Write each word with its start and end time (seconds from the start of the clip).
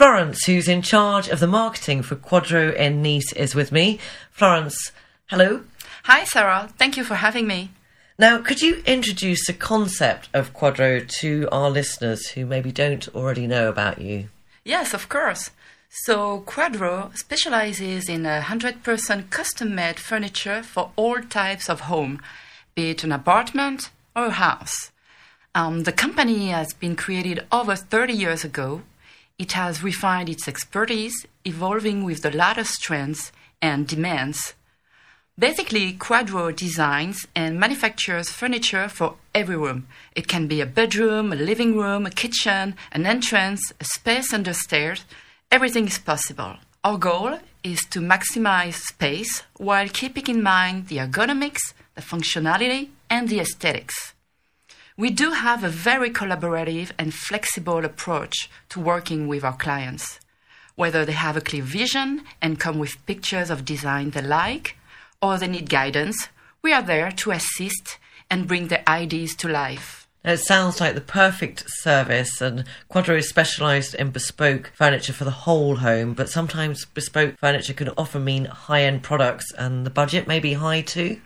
Florence, 0.00 0.46
who's 0.46 0.66
in 0.66 0.80
charge 0.80 1.28
of 1.28 1.40
the 1.40 1.46
marketing 1.46 2.00
for 2.00 2.16
Quadro 2.16 2.74
in 2.74 3.02
Nice, 3.02 3.34
is 3.34 3.54
with 3.54 3.70
me. 3.70 3.98
Florence, 4.30 4.92
hello. 5.26 5.64
Hi, 6.04 6.24
Sarah. 6.24 6.70
Thank 6.78 6.96
you 6.96 7.04
for 7.04 7.16
having 7.16 7.46
me. 7.46 7.72
Now, 8.18 8.38
could 8.38 8.62
you 8.62 8.82
introduce 8.86 9.46
the 9.46 9.52
concept 9.52 10.30
of 10.32 10.54
Quadro 10.54 11.06
to 11.20 11.46
our 11.52 11.68
listeners 11.68 12.28
who 12.28 12.46
maybe 12.46 12.72
don't 12.72 13.14
already 13.14 13.46
know 13.46 13.68
about 13.68 14.00
you? 14.00 14.30
Yes, 14.64 14.94
of 14.94 15.10
course. 15.10 15.50
So, 15.90 16.44
Quadro 16.46 17.14
specializes 17.14 18.08
in 18.08 18.22
100% 18.22 19.28
custom 19.28 19.74
made 19.74 20.00
furniture 20.00 20.62
for 20.62 20.92
all 20.96 21.20
types 21.20 21.68
of 21.68 21.80
home, 21.80 22.22
be 22.74 22.88
it 22.88 23.04
an 23.04 23.12
apartment 23.12 23.90
or 24.16 24.28
a 24.28 24.30
house. 24.30 24.92
Um, 25.54 25.82
the 25.82 25.92
company 25.92 26.48
has 26.48 26.72
been 26.72 26.96
created 26.96 27.44
over 27.52 27.76
30 27.76 28.14
years 28.14 28.44
ago. 28.44 28.80
It 29.40 29.52
has 29.52 29.82
refined 29.82 30.28
its 30.28 30.46
expertise, 30.46 31.24
evolving 31.46 32.04
with 32.04 32.20
the 32.20 32.30
latest 32.30 32.82
trends 32.82 33.32
and 33.62 33.88
demands. 33.88 34.52
Basically, 35.38 35.94
Quadro 35.94 36.54
designs 36.54 37.26
and 37.34 37.58
manufactures 37.58 38.28
furniture 38.28 38.86
for 38.90 39.14
every 39.34 39.56
room. 39.56 39.86
It 40.14 40.28
can 40.28 40.46
be 40.46 40.60
a 40.60 40.66
bedroom, 40.66 41.32
a 41.32 41.36
living 41.36 41.74
room, 41.74 42.04
a 42.04 42.10
kitchen, 42.10 42.74
an 42.92 43.06
entrance, 43.06 43.72
a 43.80 43.84
space 43.84 44.34
under 44.34 44.52
stairs. 44.52 45.06
Everything 45.50 45.86
is 45.86 45.96
possible. 45.98 46.56
Our 46.84 46.98
goal 46.98 47.38
is 47.64 47.80
to 47.92 48.00
maximize 48.00 48.74
space 48.74 49.42
while 49.56 49.88
keeping 49.88 50.26
in 50.26 50.42
mind 50.42 50.88
the 50.88 50.98
ergonomics, 50.98 51.72
the 51.94 52.02
functionality, 52.02 52.90
and 53.08 53.30
the 53.30 53.40
aesthetics. 53.40 54.12
We 55.00 55.08
do 55.08 55.30
have 55.30 55.64
a 55.64 55.70
very 55.70 56.10
collaborative 56.10 56.90
and 56.98 57.14
flexible 57.14 57.86
approach 57.86 58.50
to 58.68 58.78
working 58.78 59.28
with 59.28 59.42
our 59.42 59.56
clients. 59.56 60.20
Whether 60.74 61.06
they 61.06 61.12
have 61.12 61.38
a 61.38 61.40
clear 61.40 61.62
vision 61.62 62.24
and 62.42 62.60
come 62.60 62.78
with 62.78 63.06
pictures 63.06 63.48
of 63.48 63.64
design 63.64 64.10
they 64.10 64.20
like, 64.20 64.76
or 65.22 65.38
they 65.38 65.48
need 65.48 65.70
guidance, 65.70 66.28
we 66.60 66.74
are 66.74 66.82
there 66.82 67.10
to 67.12 67.30
assist 67.30 67.96
and 68.30 68.46
bring 68.46 68.68
their 68.68 68.84
ideas 68.86 69.34
to 69.36 69.48
life. 69.48 70.06
It 70.22 70.40
sounds 70.40 70.82
like 70.82 70.94
the 70.94 71.00
perfect 71.00 71.64
service, 71.66 72.42
and 72.42 72.66
Quadro 72.90 73.16
is 73.16 73.26
specialised 73.30 73.94
in 73.94 74.10
bespoke 74.10 74.70
furniture 74.74 75.14
for 75.14 75.24
the 75.24 75.30
whole 75.30 75.76
home, 75.76 76.12
but 76.12 76.28
sometimes 76.28 76.84
bespoke 76.84 77.38
furniture 77.38 77.72
can 77.72 77.88
often 77.96 78.22
mean 78.22 78.44
high 78.44 78.82
end 78.82 79.02
products, 79.02 79.50
and 79.56 79.86
the 79.86 79.90
budget 79.90 80.28
may 80.28 80.40
be 80.40 80.52
high 80.52 80.82
too. 80.82 81.22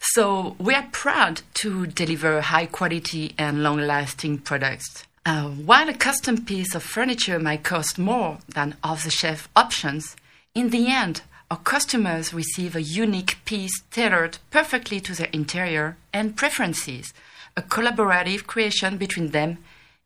So, 0.00 0.56
we 0.58 0.74
are 0.74 0.88
proud 0.92 1.42
to 1.54 1.86
deliver 1.86 2.40
high 2.40 2.66
quality 2.66 3.34
and 3.38 3.62
long 3.62 3.78
lasting 3.78 4.38
products. 4.38 5.04
Uh, 5.26 5.48
while 5.48 5.88
a 5.88 5.94
custom 5.94 6.44
piece 6.44 6.74
of 6.74 6.82
furniture 6.82 7.38
might 7.38 7.62
cost 7.62 7.98
more 7.98 8.38
than 8.48 8.76
off 8.82 9.04
the 9.04 9.10
shelf 9.10 9.48
options, 9.54 10.16
in 10.54 10.70
the 10.70 10.88
end, 10.88 11.22
our 11.50 11.58
customers 11.58 12.34
receive 12.34 12.74
a 12.74 12.82
unique 12.82 13.38
piece 13.44 13.82
tailored 13.90 14.38
perfectly 14.50 15.00
to 15.00 15.14
their 15.14 15.28
interior 15.32 15.96
and 16.12 16.36
preferences, 16.36 17.12
a 17.56 17.62
collaborative 17.62 18.46
creation 18.46 18.96
between 18.96 19.30
them 19.30 19.58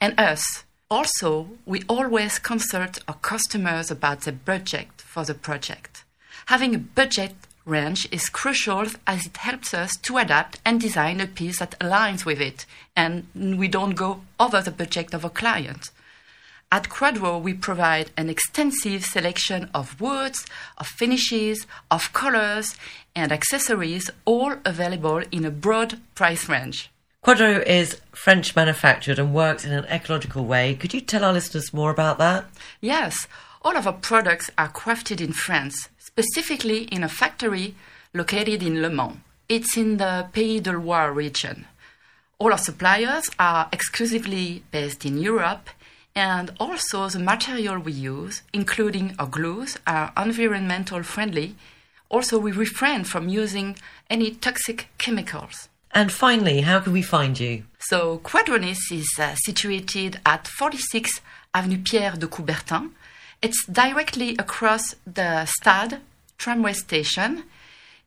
and 0.00 0.18
us. 0.18 0.64
Also, 0.90 1.50
we 1.66 1.82
always 1.88 2.38
consult 2.38 3.00
our 3.06 3.14
customers 3.16 3.90
about 3.90 4.22
the 4.22 4.32
budget 4.32 4.88
for 4.96 5.24
the 5.24 5.34
project. 5.34 6.04
Having 6.46 6.74
a 6.74 6.78
budget 6.78 7.34
range 7.68 8.08
is 8.10 8.28
crucial 8.28 8.86
as 9.06 9.26
it 9.26 9.36
helps 9.36 9.74
us 9.74 9.96
to 10.02 10.16
adapt 10.18 10.60
and 10.64 10.80
design 10.80 11.20
a 11.20 11.26
piece 11.26 11.58
that 11.58 11.78
aligns 11.78 12.24
with 12.24 12.40
it, 12.40 12.66
and 12.96 13.26
we 13.34 13.68
don't 13.68 13.94
go 13.94 14.22
over 14.40 14.60
the 14.60 14.70
budget 14.70 15.14
of 15.14 15.24
a 15.24 15.30
client. 15.30 15.90
At 16.70 16.90
Quadro, 16.90 17.40
we 17.40 17.54
provide 17.54 18.10
an 18.16 18.28
extensive 18.28 19.04
selection 19.04 19.70
of 19.74 20.00
woods, 20.00 20.44
of 20.76 20.86
finishes, 20.86 21.66
of 21.90 22.12
colors, 22.12 22.76
and 23.16 23.32
accessories, 23.32 24.10
all 24.26 24.56
available 24.66 25.22
in 25.32 25.46
a 25.46 25.50
broad 25.50 25.98
price 26.14 26.46
range. 26.48 26.90
Quadro 27.24 27.64
is 27.66 28.00
French 28.12 28.54
manufactured 28.54 29.18
and 29.18 29.34
works 29.34 29.64
in 29.64 29.72
an 29.72 29.86
ecological 29.86 30.44
way. 30.44 30.74
Could 30.74 30.92
you 30.92 31.00
tell 31.00 31.24
our 31.24 31.32
listeners 31.32 31.72
more 31.72 31.90
about 31.90 32.18
that? 32.18 32.44
Yes, 32.80 33.26
all 33.62 33.76
of 33.76 33.86
our 33.86 33.92
products 33.94 34.50
are 34.56 34.68
crafted 34.70 35.20
in 35.20 35.32
France, 35.32 35.88
specifically 36.18 36.82
in 36.90 37.04
a 37.04 37.08
factory 37.08 37.76
located 38.12 38.60
in 38.60 38.82
Le 38.82 38.90
Mans. 38.90 39.18
It's 39.48 39.76
in 39.76 39.98
the 39.98 40.26
Pays 40.32 40.60
de 40.60 40.72
Loire 40.72 41.12
region. 41.12 41.66
All 42.40 42.50
our 42.50 42.58
suppliers 42.58 43.30
are 43.38 43.68
exclusively 43.72 44.64
based 44.72 45.04
in 45.04 45.18
Europe 45.18 45.70
and 46.16 46.50
also 46.58 47.08
the 47.08 47.20
material 47.20 47.78
we 47.78 47.92
use, 47.92 48.42
including 48.52 49.14
our 49.20 49.28
glues, 49.28 49.78
are 49.86 50.12
environmental 50.16 51.04
friendly. 51.04 51.54
Also, 52.08 52.36
we 52.36 52.50
refrain 52.50 53.04
from 53.04 53.28
using 53.28 53.76
any 54.10 54.32
toxic 54.32 54.88
chemicals. 54.98 55.68
And 55.92 56.10
finally, 56.10 56.62
how 56.62 56.80
can 56.80 56.92
we 56.92 57.02
find 57.02 57.38
you? 57.38 57.62
So, 57.78 58.18
Quadro 58.18 58.60
Nice 58.60 58.90
is 58.90 59.08
uh, 59.20 59.36
situated 59.44 60.18
at 60.26 60.48
46 60.48 61.20
Avenue 61.54 61.82
Pierre 61.84 62.16
de 62.16 62.26
Coubertin. 62.26 62.90
It's 63.40 63.64
directly 63.66 64.34
across 64.36 64.96
the 65.06 65.44
Stade 65.46 66.00
tramway 66.38 66.72
station. 66.72 67.44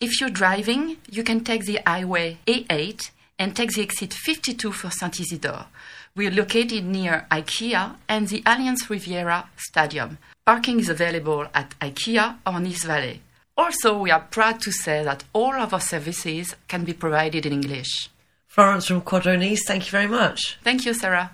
If 0.00 0.20
you're 0.20 0.30
driving, 0.30 0.96
you 1.10 1.22
can 1.22 1.44
take 1.44 1.66
the 1.66 1.80
highway 1.86 2.38
A8 2.46 3.10
and 3.38 3.54
take 3.54 3.72
the 3.72 3.82
exit 3.82 4.14
52 4.14 4.72
for 4.72 4.90
Saint 4.90 5.20
Isidore. 5.20 5.66
We 6.16 6.26
are 6.28 6.30
located 6.30 6.84
near 6.84 7.26
IKEA 7.30 7.96
and 8.08 8.28
the 8.28 8.40
Allianz 8.42 8.88
Riviera 8.88 9.50
Stadium. 9.56 10.16
Parking 10.46 10.80
is 10.80 10.88
available 10.88 11.46
at 11.52 11.78
IKEA 11.78 12.38
or 12.46 12.58
Nice 12.58 12.84
Valley. 12.84 13.20
Also, 13.54 13.98
we 13.98 14.10
are 14.10 14.26
proud 14.30 14.62
to 14.62 14.72
say 14.72 15.04
that 15.04 15.24
all 15.34 15.52
of 15.52 15.74
our 15.74 15.80
services 15.80 16.56
can 16.68 16.84
be 16.84 16.94
provided 16.94 17.44
in 17.44 17.52
English. 17.52 18.08
Florence 18.46 18.86
from 18.86 19.02
Quadro 19.02 19.38
Nice, 19.38 19.64
thank 19.66 19.84
you 19.84 19.90
very 19.90 20.08
much. 20.08 20.58
Thank 20.64 20.86
you, 20.86 20.94
Sarah. 20.94 21.26